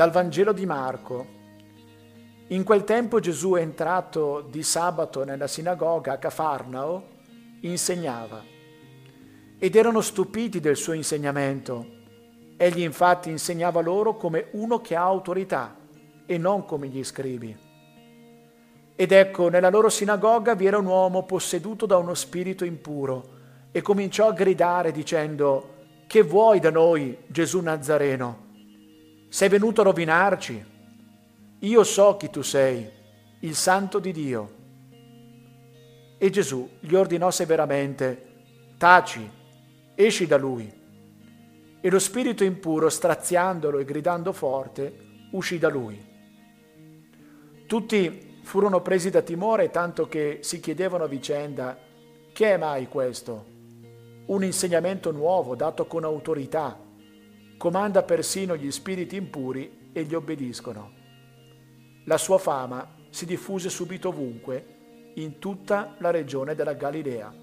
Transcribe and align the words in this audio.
Dal 0.00 0.12
Vangelo 0.12 0.52
di 0.52 0.64
Marco. 0.64 1.26
In 2.46 2.64
quel 2.64 2.84
tempo 2.84 3.20
Gesù 3.20 3.52
è 3.52 3.60
entrato 3.60 4.40
di 4.50 4.62
sabato 4.62 5.24
nella 5.24 5.46
sinagoga 5.46 6.14
a 6.14 6.16
Cafarnao, 6.16 7.04
insegnava. 7.60 8.42
Ed 9.58 9.76
erano 9.76 10.00
stupiti 10.00 10.58
del 10.58 10.76
suo 10.76 10.94
insegnamento. 10.94 11.84
Egli 12.56 12.80
infatti 12.80 13.28
insegnava 13.28 13.82
loro 13.82 14.16
come 14.16 14.46
uno 14.52 14.80
che 14.80 14.96
ha 14.96 15.02
autorità 15.02 15.76
e 16.24 16.38
non 16.38 16.64
come 16.64 16.88
gli 16.88 17.04
scribi. 17.04 17.54
Ed 18.96 19.12
ecco, 19.12 19.50
nella 19.50 19.68
loro 19.68 19.90
sinagoga 19.90 20.54
vi 20.54 20.64
era 20.64 20.78
un 20.78 20.86
uomo 20.86 21.24
posseduto 21.24 21.84
da 21.84 21.98
uno 21.98 22.14
spirito 22.14 22.64
impuro 22.64 23.28
e 23.70 23.82
cominciò 23.82 24.28
a 24.28 24.32
gridare 24.32 24.92
dicendo, 24.92 25.74
Che 26.06 26.22
vuoi 26.22 26.58
da 26.58 26.70
noi, 26.70 27.18
Gesù 27.26 27.60
Nazareno? 27.60 28.48
Sei 29.32 29.48
venuto 29.48 29.82
a 29.82 29.84
rovinarci? 29.84 30.64
Io 31.60 31.84
so 31.84 32.16
chi 32.16 32.30
tu 32.30 32.42
sei, 32.42 32.90
il 33.42 33.54
santo 33.54 34.00
di 34.00 34.10
Dio. 34.10 34.54
E 36.18 36.30
Gesù 36.30 36.68
gli 36.80 36.94
ordinò 36.94 37.30
severamente, 37.30 38.26
Taci, 38.76 39.30
esci 39.94 40.26
da 40.26 40.36
lui. 40.36 40.68
E 41.80 41.90
lo 41.90 42.00
spirito 42.00 42.42
impuro, 42.42 42.88
straziandolo 42.88 43.78
e 43.78 43.84
gridando 43.84 44.32
forte, 44.32 45.28
uscì 45.30 45.58
da 45.58 45.68
lui. 45.68 46.04
Tutti 47.68 48.40
furono 48.42 48.82
presi 48.82 49.10
da 49.10 49.22
timore 49.22 49.70
tanto 49.70 50.08
che 50.08 50.40
si 50.42 50.58
chiedevano 50.58 51.04
a 51.04 51.08
vicenda, 51.08 51.78
che 52.32 52.52
è 52.52 52.56
mai 52.56 52.88
questo? 52.88 53.46
Un 54.26 54.42
insegnamento 54.42 55.12
nuovo 55.12 55.54
dato 55.54 55.86
con 55.86 56.02
autorità 56.02 56.88
comanda 57.60 58.02
persino 58.04 58.56
gli 58.56 58.70
spiriti 58.70 59.16
impuri 59.16 59.90
e 59.92 60.04
gli 60.04 60.14
obbediscono. 60.14 60.92
La 62.06 62.16
sua 62.16 62.38
fama 62.38 62.96
si 63.10 63.26
diffuse 63.26 63.68
subito 63.68 64.08
ovunque, 64.08 65.12
in 65.16 65.38
tutta 65.38 65.94
la 65.98 66.10
regione 66.10 66.54
della 66.54 66.72
Galilea. 66.72 67.34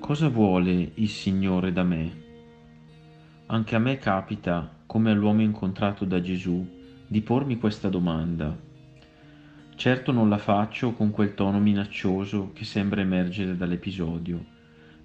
Cosa 0.00 0.28
vuole 0.28 0.90
il 0.94 1.08
Signore 1.08 1.70
da 1.70 1.84
me? 1.84 2.22
Anche 3.46 3.76
a 3.76 3.78
me 3.78 3.98
capita, 3.98 4.82
come 4.84 5.12
all'uomo 5.12 5.42
incontrato 5.42 6.04
da 6.04 6.20
Gesù, 6.20 6.77
di 7.10 7.22
pormi 7.22 7.56
questa 7.56 7.88
domanda. 7.88 8.54
Certo 9.74 10.12
non 10.12 10.28
la 10.28 10.36
faccio 10.36 10.92
con 10.92 11.10
quel 11.10 11.32
tono 11.32 11.58
minaccioso 11.58 12.52
che 12.52 12.66
sembra 12.66 13.00
emergere 13.00 13.56
dall'episodio, 13.56 14.44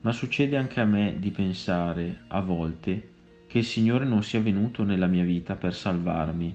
ma 0.01 0.11
succede 0.11 0.57
anche 0.57 0.81
a 0.81 0.85
me 0.85 1.15
di 1.17 1.31
pensare, 1.31 2.23
a 2.27 2.41
volte, 2.41 3.11
che 3.47 3.59
il 3.59 3.63
Signore 3.63 4.03
non 4.03 4.21
sia 4.21 4.41
venuto 4.41 4.83
nella 4.83 5.07
mia 5.07 5.23
vita 5.23 5.55
per 5.55 5.73
salvarmi, 5.73 6.53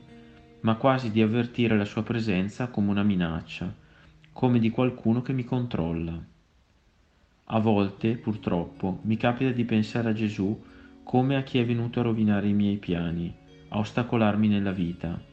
ma 0.60 0.74
quasi 0.74 1.10
di 1.10 1.22
avvertire 1.22 1.78
la 1.78 1.86
sua 1.86 2.02
presenza 2.02 2.66
come 2.66 2.90
una 2.90 3.02
minaccia, 3.02 3.74
come 4.32 4.58
di 4.58 4.68
qualcuno 4.68 5.22
che 5.22 5.32
mi 5.32 5.44
controlla. 5.44 6.22
A 7.50 7.58
volte, 7.58 8.16
purtroppo, 8.16 9.00
mi 9.04 9.16
capita 9.16 9.50
di 9.50 9.64
pensare 9.64 10.10
a 10.10 10.12
Gesù 10.12 10.62
come 11.02 11.36
a 11.36 11.42
chi 11.42 11.58
è 11.58 11.64
venuto 11.64 12.00
a 12.00 12.02
rovinare 12.02 12.48
i 12.48 12.52
miei 12.52 12.76
piani, 12.76 13.34
a 13.68 13.78
ostacolarmi 13.78 14.48
nella 14.48 14.72
vita, 14.72 15.27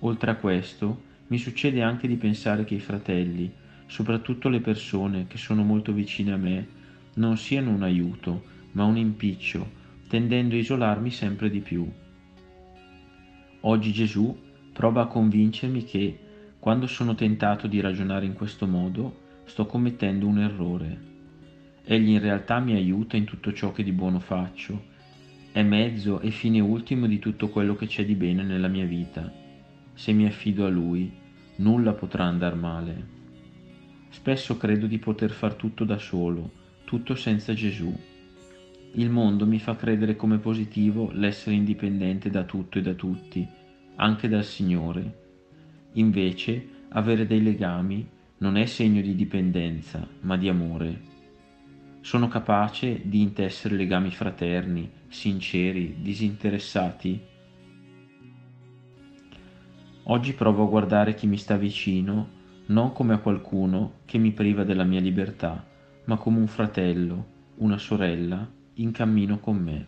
Oltre 0.00 0.30
a 0.30 0.36
questo, 0.36 1.04
mi 1.28 1.38
succede 1.38 1.82
anche 1.82 2.06
di 2.06 2.16
pensare 2.16 2.64
che 2.64 2.74
i 2.74 2.80
fratelli, 2.80 3.50
soprattutto 3.86 4.48
le 4.48 4.60
persone 4.60 5.26
che 5.26 5.38
sono 5.38 5.62
molto 5.64 5.92
vicine 5.92 6.32
a 6.32 6.36
me, 6.36 6.68
non 7.14 7.38
siano 7.38 7.70
un 7.70 7.82
aiuto, 7.82 8.42
ma 8.72 8.84
un 8.84 8.98
impiccio, 8.98 9.84
tendendo 10.08 10.54
a 10.54 10.58
isolarmi 10.58 11.10
sempre 11.10 11.48
di 11.48 11.60
più. 11.60 11.90
Oggi 13.60 13.92
Gesù 13.92 14.38
prova 14.72 15.02
a 15.02 15.06
convincermi 15.06 15.82
che, 15.84 16.18
quando 16.58 16.86
sono 16.86 17.14
tentato 17.14 17.66
di 17.66 17.80
ragionare 17.80 18.26
in 18.26 18.34
questo 18.34 18.66
modo, 18.66 19.24
sto 19.44 19.64
commettendo 19.64 20.26
un 20.26 20.38
errore. 20.38 21.14
Egli 21.84 22.10
in 22.10 22.20
realtà 22.20 22.58
mi 22.58 22.74
aiuta 22.74 23.16
in 23.16 23.24
tutto 23.24 23.52
ciò 23.52 23.72
che 23.72 23.82
di 23.82 23.92
buono 23.92 24.20
faccio, 24.20 24.94
è 25.52 25.62
mezzo 25.62 26.20
e 26.20 26.30
fine 26.30 26.60
ultimo 26.60 27.06
di 27.06 27.18
tutto 27.18 27.48
quello 27.48 27.74
che 27.74 27.86
c'è 27.86 28.04
di 28.04 28.14
bene 28.14 28.42
nella 28.42 28.68
mia 28.68 28.84
vita 28.84 29.44
se 29.96 30.12
mi 30.12 30.26
affido 30.26 30.66
a 30.66 30.68
Lui, 30.68 31.10
nulla 31.56 31.94
potrà 31.94 32.24
andar 32.24 32.54
male. 32.54 33.14
Spesso 34.10 34.58
credo 34.58 34.86
di 34.86 34.98
poter 34.98 35.30
far 35.30 35.54
tutto 35.54 35.84
da 35.84 35.96
solo, 35.96 36.50
tutto 36.84 37.14
senza 37.14 37.54
Gesù. 37.54 37.92
Il 38.92 39.10
mondo 39.10 39.46
mi 39.46 39.58
fa 39.58 39.74
credere 39.74 40.14
come 40.14 40.36
positivo 40.36 41.10
l'essere 41.12 41.56
indipendente 41.56 42.28
da 42.28 42.44
tutto 42.44 42.78
e 42.78 42.82
da 42.82 42.92
tutti, 42.92 43.46
anche 43.96 44.28
dal 44.28 44.44
Signore. 44.44 45.24
Invece, 45.94 46.68
avere 46.90 47.26
dei 47.26 47.42
legami 47.42 48.06
non 48.38 48.58
è 48.58 48.66
segno 48.66 49.00
di 49.00 49.14
dipendenza, 49.14 50.06
ma 50.20 50.36
di 50.36 50.48
amore. 50.48 51.00
Sono 52.02 52.28
capace 52.28 53.00
di 53.02 53.22
intessere 53.22 53.76
legami 53.76 54.10
fraterni, 54.10 54.90
sinceri, 55.08 55.96
disinteressati, 56.00 57.20
Oggi 60.08 60.34
provo 60.34 60.62
a 60.62 60.68
guardare 60.68 61.14
chi 61.14 61.26
mi 61.26 61.36
sta 61.36 61.56
vicino 61.56 62.28
non 62.66 62.92
come 62.92 63.14
a 63.14 63.18
qualcuno 63.18 64.02
che 64.04 64.18
mi 64.18 64.30
priva 64.30 64.62
della 64.62 64.84
mia 64.84 65.00
libertà, 65.00 65.66
ma 66.04 66.16
come 66.16 66.38
un 66.38 66.46
fratello, 66.46 67.26
una 67.56 67.76
sorella 67.76 68.48
in 68.74 68.92
cammino 68.92 69.40
con 69.40 69.56
me. 69.56 69.86